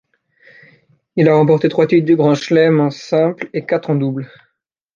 [1.15, 4.27] Il a remporté trois titres du Grand Chelem en simple et quatre en double.